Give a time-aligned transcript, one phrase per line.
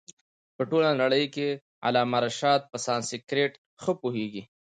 [0.55, 1.49] په ټوله نړۍ کښي
[1.85, 4.43] علامه رشاد په سانسکرېټ ښه پوهيږي.